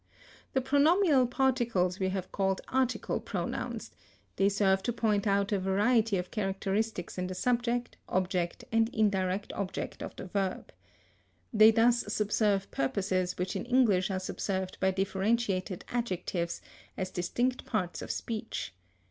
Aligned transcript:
The 0.53 0.61
pronominal 0.61 1.27
particles 1.27 1.99
we 1.99 2.09
have 2.09 2.31
called 2.31 2.59
article 2.69 3.19
pronouns; 3.19 3.91
they 4.35 4.49
serve 4.49 4.81
to 4.81 4.91
point 4.91 5.27
out 5.27 5.51
a 5.51 5.59
variety 5.59 6.17
of 6.17 6.31
characteristics 6.31 7.19
in 7.19 7.27
the 7.27 7.35
subject, 7.35 7.97
object, 8.09 8.63
and 8.71 8.89
indirect 8.95 9.53
object 9.53 10.01
of 10.01 10.15
the 10.15 10.25
verb. 10.25 10.71
They 11.53 11.69
thus 11.69 12.03
subserve 12.11 12.71
purposes 12.71 13.37
which 13.37 13.55
in 13.55 13.65
English 13.65 14.09
are 14.09 14.19
subserved 14.19 14.79
by 14.79 14.89
differentiated 14.89 15.85
adjectives 15.89 16.63
as 16.97 17.11
distinct 17.11 17.65
parts 17.65 18.01
of 18.01 18.09
speech. 18.09 18.73